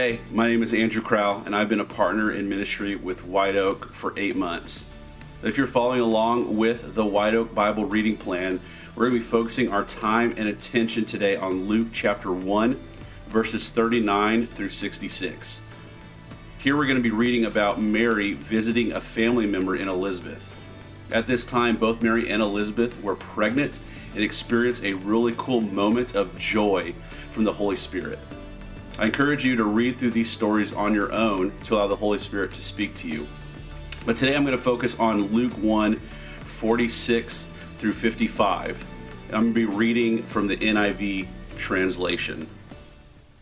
Hey, 0.00 0.20
my 0.30 0.46
name 0.46 0.62
is 0.62 0.72
Andrew 0.72 1.02
Crowell, 1.02 1.42
and 1.44 1.56
I've 1.56 1.68
been 1.68 1.80
a 1.80 1.84
partner 1.84 2.30
in 2.30 2.48
ministry 2.48 2.94
with 2.94 3.24
White 3.24 3.56
Oak 3.56 3.92
for 3.92 4.16
eight 4.16 4.36
months. 4.36 4.86
If 5.42 5.58
you're 5.58 5.66
following 5.66 6.00
along 6.00 6.56
with 6.56 6.94
the 6.94 7.04
White 7.04 7.34
Oak 7.34 7.52
Bible 7.52 7.84
reading 7.84 8.16
plan, 8.16 8.60
we're 8.94 9.08
going 9.08 9.18
to 9.20 9.24
be 9.24 9.28
focusing 9.28 9.72
our 9.72 9.82
time 9.82 10.34
and 10.36 10.48
attention 10.48 11.04
today 11.04 11.34
on 11.34 11.66
Luke 11.66 11.88
chapter 11.90 12.30
1, 12.30 12.80
verses 13.26 13.70
39 13.70 14.46
through 14.46 14.68
66. 14.68 15.62
Here 16.58 16.76
we're 16.76 16.86
going 16.86 16.96
to 16.96 17.02
be 17.02 17.10
reading 17.10 17.46
about 17.46 17.82
Mary 17.82 18.34
visiting 18.34 18.92
a 18.92 19.00
family 19.00 19.46
member 19.46 19.74
in 19.74 19.88
Elizabeth. 19.88 20.52
At 21.10 21.26
this 21.26 21.44
time, 21.44 21.76
both 21.76 22.02
Mary 22.02 22.30
and 22.30 22.40
Elizabeth 22.40 23.02
were 23.02 23.16
pregnant 23.16 23.80
and 24.14 24.22
experienced 24.22 24.84
a 24.84 24.92
really 24.92 25.34
cool 25.36 25.60
moment 25.60 26.14
of 26.14 26.38
joy 26.38 26.94
from 27.32 27.42
the 27.42 27.52
Holy 27.52 27.74
Spirit. 27.74 28.20
I 29.00 29.04
encourage 29.04 29.44
you 29.44 29.54
to 29.54 29.62
read 29.62 29.96
through 29.96 30.10
these 30.10 30.28
stories 30.28 30.72
on 30.72 30.92
your 30.92 31.12
own 31.12 31.56
to 31.62 31.76
allow 31.76 31.86
the 31.86 31.94
Holy 31.94 32.18
Spirit 32.18 32.50
to 32.54 32.60
speak 32.60 32.96
to 32.96 33.08
you. 33.08 33.28
But 34.04 34.16
today 34.16 34.34
I'm 34.34 34.42
going 34.42 34.56
to 34.56 34.62
focus 34.62 34.98
on 34.98 35.26
Luke 35.26 35.52
1 35.52 36.00
46 36.42 37.46
through 37.76 37.92
55. 37.92 38.84
And 39.28 39.36
I'm 39.36 39.52
going 39.52 39.54
to 39.54 39.54
be 39.54 39.64
reading 39.66 40.24
from 40.24 40.48
the 40.48 40.56
NIV 40.56 41.28
translation. 41.56 42.48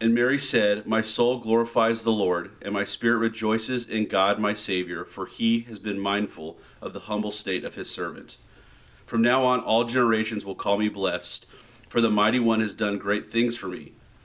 And 0.00 0.12
Mary 0.12 0.38
said, 0.38 0.86
My 0.86 1.00
soul 1.00 1.38
glorifies 1.38 2.02
the 2.02 2.10
Lord, 2.10 2.50
and 2.60 2.74
my 2.74 2.82
spirit 2.82 3.18
rejoices 3.18 3.88
in 3.88 4.08
God 4.08 4.40
my 4.40 4.54
Savior, 4.54 5.04
for 5.04 5.26
he 5.26 5.60
has 5.60 5.78
been 5.78 6.00
mindful 6.00 6.58
of 6.82 6.92
the 6.92 7.00
humble 7.00 7.30
state 7.30 7.64
of 7.64 7.76
his 7.76 7.88
servant. 7.88 8.38
From 9.06 9.22
now 9.22 9.44
on, 9.44 9.60
all 9.60 9.84
generations 9.84 10.44
will 10.44 10.56
call 10.56 10.78
me 10.78 10.88
blessed, 10.88 11.46
for 11.88 12.00
the 12.00 12.10
mighty 12.10 12.40
one 12.40 12.60
has 12.60 12.74
done 12.74 12.98
great 12.98 13.24
things 13.24 13.54
for 13.54 13.68
me. 13.68 13.92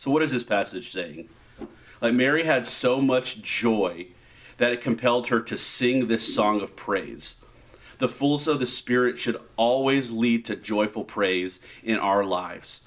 So, 0.00 0.10
what 0.10 0.22
is 0.22 0.32
this 0.32 0.44
passage 0.44 0.88
saying? 0.92 1.28
Like, 2.00 2.14
Mary 2.14 2.44
had 2.44 2.64
so 2.64 3.02
much 3.02 3.42
joy 3.42 4.06
that 4.56 4.72
it 4.72 4.80
compelled 4.80 5.26
her 5.26 5.42
to 5.42 5.58
sing 5.58 6.06
this 6.06 6.34
song 6.34 6.62
of 6.62 6.74
praise. 6.74 7.36
The 7.98 8.08
fullness 8.08 8.46
of 8.46 8.60
the 8.60 8.66
Spirit 8.66 9.18
should 9.18 9.36
always 9.58 10.10
lead 10.10 10.46
to 10.46 10.56
joyful 10.56 11.04
praise 11.04 11.60
in 11.82 11.98
our 11.98 12.24
lives. 12.24 12.80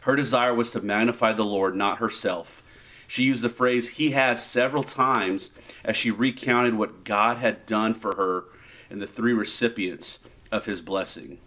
Her 0.00 0.16
desire 0.16 0.52
was 0.52 0.72
to 0.72 0.80
magnify 0.80 1.34
the 1.34 1.44
Lord, 1.44 1.76
not 1.76 1.98
herself. 1.98 2.64
She 3.06 3.22
used 3.22 3.42
the 3.42 3.48
phrase 3.48 3.90
he 3.90 4.10
has 4.10 4.44
several 4.44 4.82
times 4.82 5.52
as 5.84 5.96
she 5.96 6.10
recounted 6.10 6.74
what 6.74 7.04
God 7.04 7.36
had 7.36 7.64
done 7.66 7.94
for 7.94 8.16
her 8.16 8.42
and 8.90 9.00
the 9.00 9.06
three 9.06 9.34
recipients 9.34 10.18
of 10.50 10.64
his 10.64 10.80
blessing. 10.80 11.38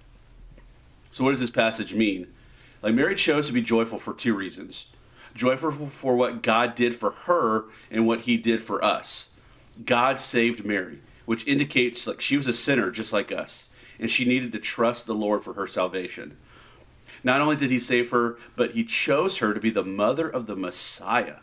So, 1.12 1.26
what 1.26 1.32
does 1.32 1.42
this 1.42 1.50
passage 1.50 1.94
mean? 1.94 2.28
Like, 2.82 2.94
Mary 2.94 3.16
chose 3.16 3.48
to 3.48 3.54
be 3.54 3.62
joyful 3.62 4.00
for 4.00 4.14
two 4.14 4.34
reasons 4.34 4.86
joyful 5.34 5.72
for 5.72 6.16
what 6.16 6.44
God 6.44 6.76
did 6.76 6.96
for 6.96 7.12
her 7.12 7.66
and 7.90 8.08
what 8.08 8.22
he 8.22 8.38
did 8.38 8.62
for 8.62 8.84
us. 8.84 9.32
God 9.86 10.20
saved 10.20 10.66
Mary, 10.66 11.02
which 11.26 11.48
indicates 11.48 12.06
like 12.08 12.22
she 12.22 12.38
was 12.38 12.48
a 12.48 12.54
sinner 12.54 12.92
just 12.92 13.14
like 13.14 13.32
us, 13.32 13.70
and 14.00 14.10
she 14.10 14.26
needed 14.26 14.52
to 14.52 14.60
trust 14.60 15.06
the 15.06 15.16
Lord 15.16 15.44
for 15.44 15.54
her 15.54 15.68
salvation. 15.68 16.38
Not 17.24 17.42
only 17.42 17.56
did 17.56 17.72
he 17.72 17.80
save 17.80 18.12
her, 18.12 18.38
but 18.56 18.72
he 18.72 18.84
chose 18.84 19.40
her 19.40 19.54
to 19.54 19.60
be 19.60 19.70
the 19.70 19.84
mother 19.84 20.30
of 20.30 20.48
the 20.48 20.56
Messiah. 20.56 21.38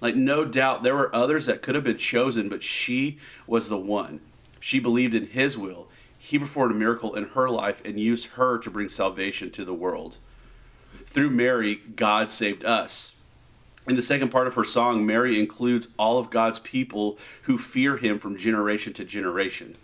Like, 0.00 0.16
no 0.16 0.44
doubt 0.44 0.82
there 0.82 0.96
were 0.96 1.14
others 1.14 1.46
that 1.46 1.62
could 1.62 1.74
have 1.74 1.84
been 1.84 1.96
chosen, 1.96 2.48
but 2.48 2.62
she 2.62 3.18
was 3.46 3.68
the 3.68 3.78
one. 3.78 4.20
She 4.60 4.80
believed 4.80 5.14
in 5.14 5.28
his 5.28 5.56
will. 5.56 5.88
He 6.18 6.38
performed 6.38 6.74
a 6.74 6.78
miracle 6.78 7.14
in 7.14 7.24
her 7.24 7.48
life 7.48 7.80
and 7.84 8.00
used 8.00 8.28
her 8.32 8.58
to 8.58 8.70
bring 8.70 8.88
salvation 8.88 9.50
to 9.52 9.64
the 9.64 9.74
world. 9.74 10.18
Through 11.06 11.30
Mary, 11.30 11.76
God 11.76 12.30
saved 12.30 12.64
us. 12.64 13.14
In 13.86 13.96
the 13.96 14.02
second 14.02 14.30
part 14.30 14.46
of 14.46 14.54
her 14.54 14.64
song, 14.64 15.04
Mary 15.04 15.38
includes 15.38 15.88
all 15.98 16.18
of 16.18 16.30
God's 16.30 16.58
people 16.58 17.18
who 17.42 17.58
fear 17.58 17.98
him 17.98 18.18
from 18.18 18.36
generation 18.36 18.92
to 18.94 19.04
generation. 19.04 19.76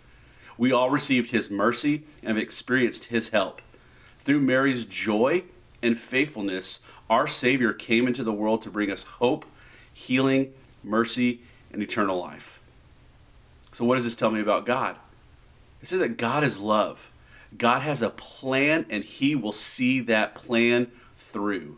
We 0.57 0.71
all 0.71 0.89
received 0.89 1.31
his 1.31 1.51
mercy 1.51 2.03
and 2.21 2.29
have 2.29 2.37
experienced 2.37 3.05
his 3.05 3.29
help. 3.29 3.61
Through 4.17 4.41
Mary's 4.41 4.85
joy 4.85 5.43
and 5.81 5.97
faithfulness, 5.97 6.81
our 7.09 7.27
Savior 7.27 7.73
came 7.73 8.07
into 8.07 8.23
the 8.23 8.33
world 8.33 8.61
to 8.63 8.71
bring 8.71 8.91
us 8.91 9.03
hope, 9.03 9.45
healing, 9.93 10.53
mercy, 10.83 11.41
and 11.71 11.81
eternal 11.81 12.19
life. 12.19 12.59
So, 13.71 13.85
what 13.85 13.95
does 13.95 14.03
this 14.03 14.15
tell 14.15 14.31
me 14.31 14.39
about 14.39 14.65
God? 14.65 14.97
It 15.81 15.87
says 15.87 15.99
that 15.99 16.17
God 16.17 16.43
is 16.43 16.59
love. 16.59 17.11
God 17.57 17.81
has 17.81 18.01
a 18.01 18.09
plan, 18.09 18.85
and 18.89 19.03
He 19.03 19.35
will 19.35 19.51
see 19.51 19.99
that 20.01 20.35
plan 20.35 20.91
through. 21.17 21.77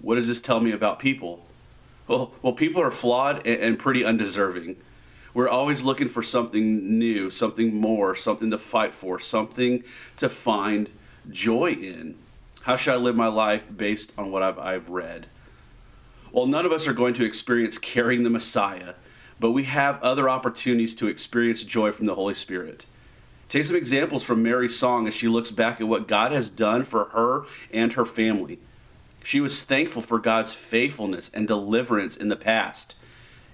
What 0.00 0.14
does 0.14 0.28
this 0.28 0.40
tell 0.40 0.60
me 0.60 0.72
about 0.72 0.98
people? 0.98 1.44
Well, 2.06 2.32
well 2.42 2.52
people 2.52 2.82
are 2.82 2.90
flawed 2.90 3.46
and, 3.46 3.60
and 3.60 3.78
pretty 3.78 4.04
undeserving. 4.04 4.76
We're 5.34 5.48
always 5.48 5.84
looking 5.84 6.08
for 6.08 6.22
something 6.22 6.98
new, 6.98 7.30
something 7.30 7.74
more, 7.74 8.14
something 8.14 8.50
to 8.50 8.58
fight 8.58 8.94
for, 8.94 9.18
something 9.18 9.84
to 10.16 10.28
find 10.28 10.90
joy 11.30 11.72
in. 11.72 12.16
How 12.62 12.76
should 12.76 12.94
I 12.94 12.96
live 12.96 13.14
my 13.14 13.28
life 13.28 13.66
based 13.74 14.12
on 14.18 14.30
what 14.30 14.42
I've, 14.42 14.58
I've 14.58 14.90
read? 14.90 15.26
Well, 16.32 16.46
none 16.46 16.66
of 16.66 16.72
us 16.72 16.86
are 16.86 16.92
going 16.92 17.14
to 17.14 17.24
experience 17.24 17.78
carrying 17.78 18.22
the 18.22 18.30
Messiah, 18.30 18.94
but 19.40 19.52
we 19.52 19.64
have 19.64 20.02
other 20.02 20.28
opportunities 20.28 20.94
to 20.96 21.06
experience 21.06 21.64
joy 21.64 21.92
from 21.92 22.06
the 22.06 22.14
Holy 22.14 22.34
Spirit. 22.34 22.86
Take 23.48 23.64
some 23.64 23.76
examples 23.76 24.24
from 24.24 24.42
Mary's 24.42 24.78
song 24.78 25.06
as 25.06 25.14
she 25.14 25.28
looks 25.28 25.50
back 25.50 25.80
at 25.80 25.88
what 25.88 26.06
God 26.06 26.32
has 26.32 26.50
done 26.50 26.84
for 26.84 27.06
her 27.06 27.44
and 27.72 27.94
her 27.94 28.04
family. 28.04 28.58
She 29.28 29.42
was 29.42 29.62
thankful 29.62 30.00
for 30.00 30.18
God's 30.18 30.54
faithfulness 30.54 31.30
and 31.34 31.46
deliverance 31.46 32.16
in 32.16 32.28
the 32.28 32.34
past. 32.34 32.96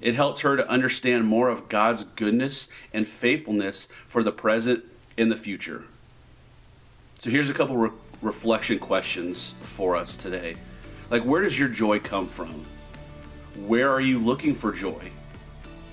It 0.01 0.15
helped 0.15 0.43
her 0.43 0.57
to 0.57 0.69
understand 0.69 1.27
more 1.27 1.49
of 1.49 1.69
God's 1.69 2.05
goodness 2.05 2.69
and 2.93 3.05
faithfulness 3.05 3.89
for 4.07 4.23
the 4.23 4.31
present 4.31 4.85
and 5.19 5.33
the 5.33 5.37
future. 5.37 5.83
So 7.19 7.29
here's 7.29 7.51
a 7.51 7.55
couple 7.55 7.77
re- 7.77 7.91
reflection 8.23 8.79
questions 8.79 9.57
for 9.63 9.97
us 9.97 10.17
today. 10.17 10.55
Like, 11.11 11.25
where 11.25 11.43
does 11.43 11.59
your 11.59 11.71
joy 11.71 11.99
come 11.99 12.29
from? 12.29 12.65
Where 13.67 13.91
are 13.91 14.01
you 14.01 14.21
looking 14.21 14.55
for 14.55 14.71
joy? 14.71 15.11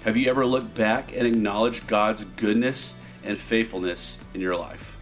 Have 0.03 0.15
you 0.15 0.29
ever 0.29 0.45
looked 0.45 0.75
back 0.75 1.11
and 1.11 1.25
acknowledged 1.25 1.87
God's 1.87 2.25
goodness 2.25 2.97
and 3.23 3.35
faithfulness 3.35 4.19
in 4.35 4.41
your 4.41 4.55
life? 4.55 4.95